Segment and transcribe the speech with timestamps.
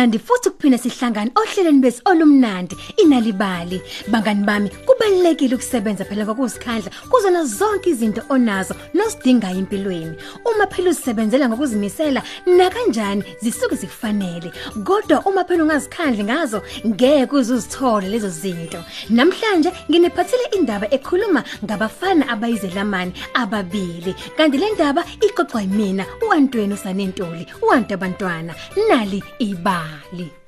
[0.00, 3.80] yazi kamnandi futhi kuphinde sihlangane ohlelweni bese olumnandi inalibali.
[4.08, 10.16] Bangani bami kubalekile ukusebenza phela ngokuzikhandla kuzona zonke izinto onazo nosidingayo empilweni.
[10.44, 14.52] Uma phela uzisebenzela ngokuzimisela na kanjani zisuke zikufanele.
[14.84, 18.84] Kodwa uma phela ungazikhandli ngazo ngeke uzuzithole lezo zinto.
[19.10, 24.14] Namhlanje nginephathele indaba ekhuluma ngabafana abayizelamani ababili.
[24.36, 28.54] Kanti le ndaba ixoxwa yimina uAntweni usanentuli uantu abantwana
[28.88, 30.39] nali ibali.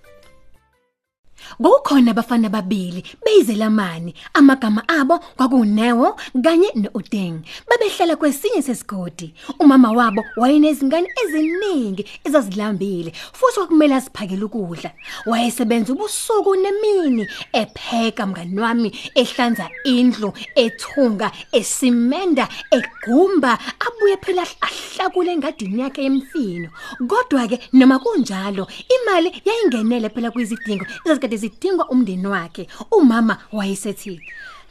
[1.61, 9.35] Ngokukhona abafana ababili beyizelamani amagama abo kwakunewo kanye noUdeng babehlala kwesinye sesigodi.
[9.59, 14.91] Umama wabo wayenezingane eziningi ezazilambile futhi kwakumele asiphakele ukudla.
[15.27, 25.81] Wayesebenza ubusuku nemini epheka mngani wami ehlanza indlu ethunga esimenda egumba abuye phela ahlakule engadini
[25.83, 26.69] yakhe yemfino.
[27.09, 34.21] Kodwa ke noma kunjalo imali yayingenele phela kwizidingo ezazikade zidingwa umndeni wakhe umama wayesethi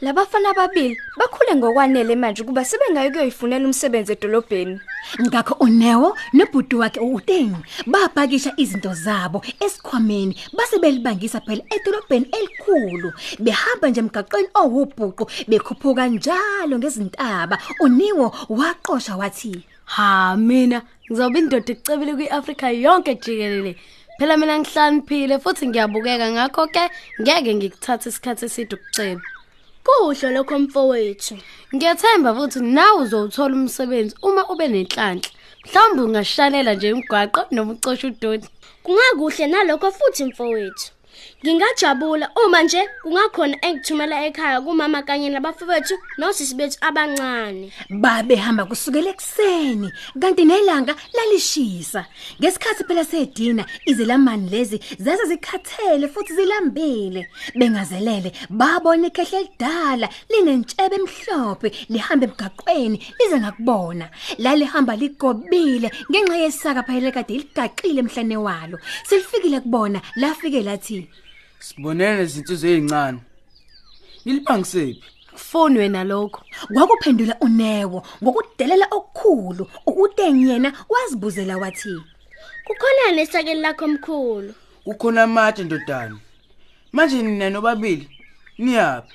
[0.02, 4.80] Labafana ababili bakhule ngokwanele manje kuba sebengayi kuyoyifunela umsebenzi edolobheni.
[5.20, 7.54] ngakho uNewo nobhuti wakhe uTeng
[7.86, 13.12] babhakisha izinto zabo esikhwameni base belibangisa phela edolobheni elikhulu
[13.44, 18.26] behamba nje emgaqweni owubhuqu bekhuphuka njalo ngezintaba uNiwo
[18.58, 19.54] waqosha wathi
[19.84, 23.76] Ha mina ngizoba indoda ecebile kwiAfrika yonke jikelele.
[24.22, 26.84] Phela mina ngihlaniphile futhi ngiyabukeka ngakho ke
[27.20, 29.20] ngeke ngikuthathe isikhathi eside ukucela.
[29.86, 31.34] Kuhle lokho mfowethu.
[31.74, 35.28] Ngiyethemba futhi nawe uzowuthola umsebenzi uma ube nenhlanhla.
[35.64, 38.48] Mhlawumbe ungashalela nje umgwaqo noma ucosha udoti.
[38.84, 40.86] Kungakuhle nalokho futhi mfowethu.
[41.44, 42.30] Ngingajabula.
[42.46, 47.72] Uma nje kungakhona engithumela ekhaya kumama kanye nabafowethu nosisi bethu abancane.
[47.90, 52.06] babehamba kusukela ekseni kanti nelanga lalishisa.
[52.40, 57.28] Ngesikhathi phela sedina izelamani lezi zaze zikhathele futhi zilambile.
[57.58, 64.10] Bengazelele babona ikhehle lidala linentshebe emhlophe lihamba emgaqweni lize ngakubona.
[64.38, 68.78] Lalihamba ligobile ngenxa yesaka phela kade ligaqile emhlane walo.
[69.04, 71.08] Selifikile kubona lafike lathi
[71.66, 73.18] Sibonene izinsizwe ezincane.
[74.24, 75.04] Nilibangisephi?
[75.32, 76.40] Kufoni wena lokho.
[76.74, 81.96] kwakuphendula uNewo ngokudelela okukhulu uTeng yena wazibuzela wathi
[82.66, 84.54] Kukhona nesakeli lakho mkhulu.
[84.84, 86.18] Kukhona amatshe ndodana.
[86.92, 88.08] Manje nina nobabili
[88.58, 89.14] niyaphi?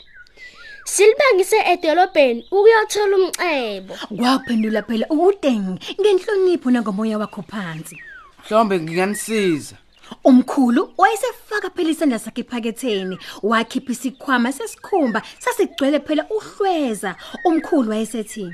[0.85, 3.93] Silibangise edolobheni ukuyothola umcebo.
[4.17, 7.95] kwaphendula phela uTeng ngenhlonipho nangomoya wakho phansi
[8.39, 9.75] Mhlawumbe nginganisiza.
[10.23, 18.53] Umkhulu wayesefaka phela isandla sakhe ephaketheni wakhipha isikhwama sesikhumba sasigcwele phela uhlweza umkhulu wayesethi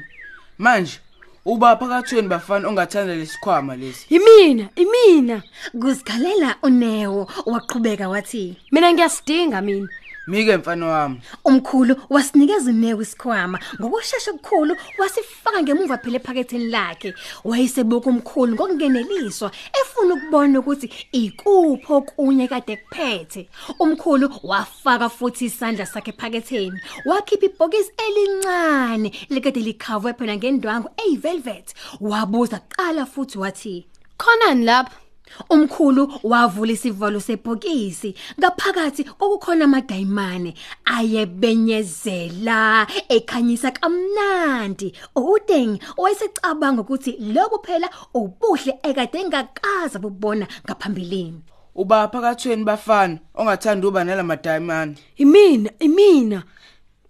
[0.58, 1.00] Manje
[1.46, 4.06] uba phakathweni bafana ongathanda lesikhwama lesi.
[4.10, 5.44] Yimina, imina.
[5.82, 9.88] kuzikhalela uNewo waqhubeka wathi Mina ngiyasidinga mina.
[10.28, 11.22] Mike mfana wami.
[11.46, 13.60] umkhulu wasinikeza uNewo isikhwama.
[13.80, 17.14] Ngokusheshsha okukhulu wasifaka ngemuva phela ephaketheni lakhe.
[17.44, 19.52] Wayesebuka umkhulu ngokungeneliswa
[19.82, 23.50] efuna ukubona ukuthi ikupho kunye kade kuphethe.
[23.80, 26.80] Umkhulu wafaka futhi isandla sakhe ephaketheni.
[27.06, 31.74] Wakhipha ibhokisi elincane likade likhavwe phela ngendwangu eyivelvet.
[32.02, 35.03] Wabuza kuqala futhi wathi Khonani lapha?
[35.50, 40.54] Umkhulu wavula isivalo sebhokisi ngaphakathi kokukhona amadayimane
[40.86, 51.42] ayebenyezela ekhanyisa kamnandi uDeng wayesecabanga ukuthi lokhu phela ubuhle ekade engakaza bubona ngaphambilini
[51.76, 54.96] Uba phakathweni bafana ongathanda uba nalamadayimani.
[55.18, 56.44] Imina, imina.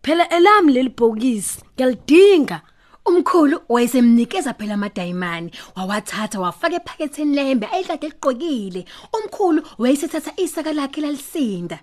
[0.01, 2.61] Phela elami leli bhokisi ngiyalidinga.
[3.05, 11.79] Umkhulu wayesemnikeza phela amadayimani wawathatha wafaka ephaketheni lembe ayikade liqokile umkhulu wayesethatha isaka lakhe lalisinda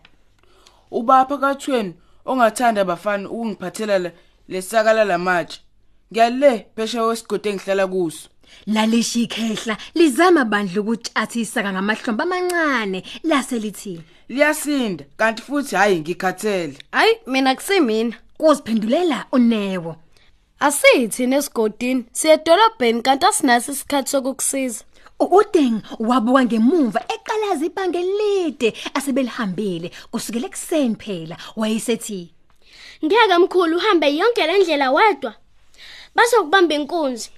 [0.90, 1.94] Uba phakathweni
[2.26, 4.12] ongathanda bafana ukungiphathela le-
[4.48, 5.60] lesakala lamatshe.
[6.12, 8.28] Ngiyale phesha wesigodi engihlala kuso.
[8.66, 16.78] Lalishikehla lizama bandla ukutshatha isaka ngamahlombe amancane lase lithi Liyasinda kanti futhi hayi ngikhathele.
[16.92, 18.16] Hayi, mina kusimina.
[18.38, 19.96] kuziphendulela uNewo
[20.60, 24.84] Asithi nesigodini siyedolobheni kanti asinaso isikhathi sokukusiza.
[25.38, 32.32] uDeng wabuka ngemuva eqalaza ibhange elide asebelihambile kusukela ekseni phela wayesethi
[33.04, 35.34] Ngeke mkhulu uhambe yonke le ndlela wedwa.
[36.14, 37.30] Base ukubamba inkunzi.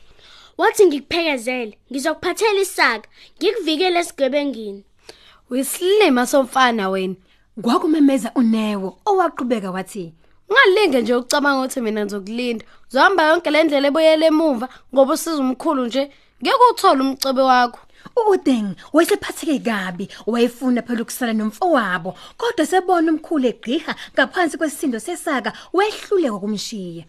[0.58, 3.08] Wathi ngikuphekezele, ngizokuphathela isaka,
[3.38, 4.84] ngikuvikele esigebengini.
[5.50, 7.14] Uyisilima somfana wena.
[7.62, 10.12] kwakumemeza uNewo owaqhubeka wathi
[10.52, 12.64] Ungalinge nje ucabanga ukuthi mina ngizokulinda.
[12.90, 16.10] Uzohamba yonke le ndlela eboyele emuva ngoba usiza umkhulu nje.
[16.42, 17.80] Ngeke uthole umcebe wakho.
[18.30, 26.38] uDeng wayesephatheke kabi wayefuna phela ukusala nomfowabo kodwa sebona umkhulu egqiha ngaphansi kwesindo sesaka wehluleka
[26.42, 27.04] kumshiya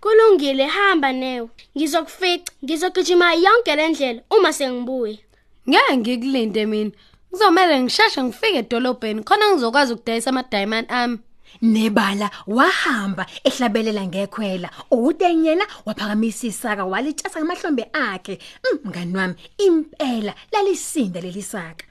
[0.00, 1.48] Kulungile hamba newe.
[1.76, 5.18] Ngizokufica, ngizogijima yonke lendlela uma sengibuye.
[5.68, 6.90] Ngeke ngikulinde mina.
[7.30, 11.18] Kuzomela ngisheshe ngifike edolobheni khona ngizokwazi ukudayisa ama diamond ami.
[11.62, 20.34] Nebala wahamba ehlabelela ngekhwela uDeng yena waphakamisa isaka walithatha ngamahlombe akhe Mm, mngani wami impela
[20.52, 21.84] lalisinda lelisaka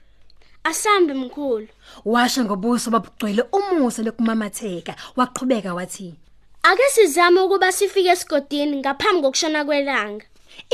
[0.64, 1.68] Asambe mkhulu.
[2.04, 6.14] washa ngobuso babugcwele umusa lokumamatheka waqhubeka wathi
[6.62, 10.24] Ake sizame ukuba sifike esigodini ngaphambi kokushona kwelanga.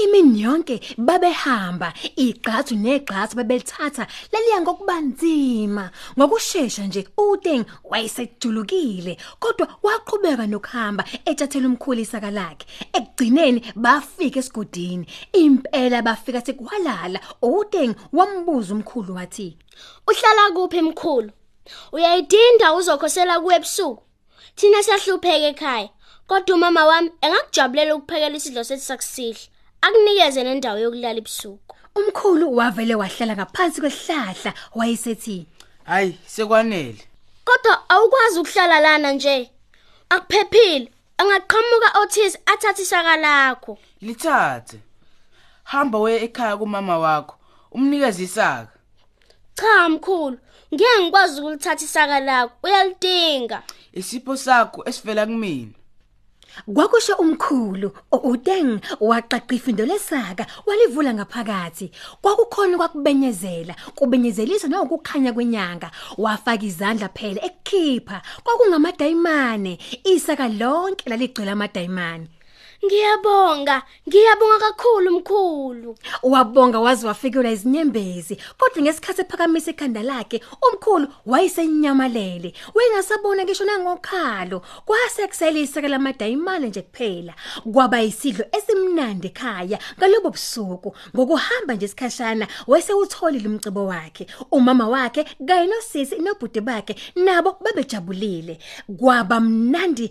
[0.03, 11.05] Imini yonke babehamba igqathu negqathu babelithatha laliya ngokubanzima ngokusheshsha nje uDeng wayesejulukile kodwa waqhubeka nokuhamba
[11.25, 12.67] etshathela umkhulu isaka lakhe
[12.97, 19.49] ekugcineni bafika esigodini impela bafika sekwalala uDeng wambuza umkhulu wathi
[20.09, 21.31] Uhlala kuphi mkhulu?
[21.93, 24.03] Uyayidinda uzokhosela kuwe ebusuku.
[24.57, 25.89] Thina siyahlupheka ekhaya.
[26.29, 29.45] Kodwa umama wami engakujabulela ukuphekela isidlo sethu sakusihle.
[29.87, 31.77] Akunikeze nendawo yokulala ebusuku.
[31.97, 35.47] umkhulu wavele wahlala ngaphansi kwesihlahla wayesethi
[35.85, 36.99] hayi sekwanele
[37.45, 39.51] Kodwa awukwazi ukuhlala lana nje.
[40.09, 40.89] Akuphephile.
[41.19, 43.79] Angaqhamuka othize athathe isaka lakho.
[44.03, 44.79] lithathe
[45.65, 47.37] hamba weye ekhaya kumama wakho
[47.73, 48.69] umnikeze isaka
[49.55, 50.39] Cha mkhulu,
[50.75, 52.53] ngeke ngikwazi ukulithatha isaka lakho.
[52.63, 53.63] Uyalidinga.
[53.93, 55.73] isipho sakho esivela kumina
[56.75, 61.91] Kwakusho umkhulu uDeng waqaqa ifindo lesaka walivula ngaphakathi.
[62.23, 65.91] Kwakukhona kwakubenyezela kubenyezelisa nokukhanya kwenyanga.
[66.19, 72.27] Wafaka izandla phela ekukhipha kwakungamadayimane isaka lonke laligcwele amadayimane.
[72.85, 73.83] Ngiyabonga.
[74.09, 75.97] Ngiyabonga kakhulu mkhulu.
[76.23, 85.81] wabonga waze wafikelwa izinyembezi kodwa ngesikhathi ephakamisa ikhanda lakhe umkhulu wayesenyamalele wengasabona ngisho nangokhalo kwasekselisa
[85.81, 87.35] lamadayimane nje kuphela
[87.73, 95.67] kwaba isidlo esimnandi ekhaya ngalobo busuku ngokuhamba nje isikhashana wayesewutholile umcibo wakhe umama wakhe kanye
[95.67, 98.59] nosisi nobhuti bakhe nabo babejabulile
[98.99, 100.11] kwaba mnandi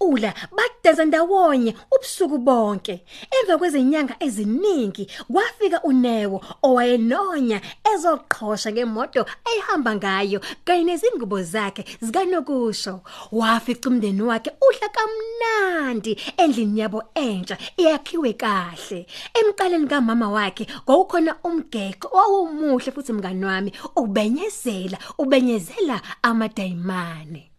[0.00, 3.04] bacula badansa ndawonye ubusuku bonke.
[3.30, 7.60] Emva kwezinyanga eziningi kwafika uNewo owayenonya
[7.94, 13.00] ezoqhosha ngemoto ayihamba ngayo kanye nezingubo zakhe zikanokusho.
[13.32, 19.06] Wafica umndeni wakhe udla kamnandi endlini yabo entsha iyakhiwe kahle.
[19.34, 27.55] Emqaleni kamama wakhe kwakukhona umgexo owawumuhle futhi mngani wami ubenyezela ubenyezela amadayimane.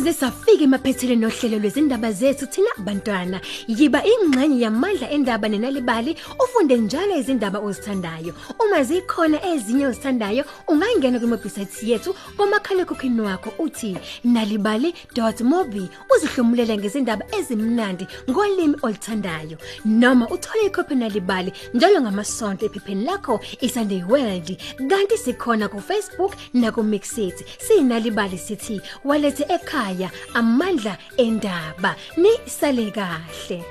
[0.00, 3.40] Size safika emaphethelweni nohlelo lwezindaba zethu thina bantwana.
[3.68, 8.32] Yiba ingxenye yamandla endaba nenalibali ufunde njalo izindaba ozithandayo.
[8.58, 18.76] Uma zikhona ezinye ozithandayo ungangena kwimobhisaythi yethu ngomakhalekhukhwini wakho uthi nalibali.mobi uzihlomulele ngezindaba ezimnandi ngolimi
[18.82, 19.58] oluthandayo.
[19.84, 24.56] Noma uthole ikhophi nalibali njalo ngamasonto ephepheni lakho iSunday World.
[24.88, 29.89] Kanti sikhona ku Facebook na ku Mixit sinalibali sithi walethe ekhaya.
[30.34, 31.94] Amandla endaba.
[32.16, 33.64] Ni sale kahle.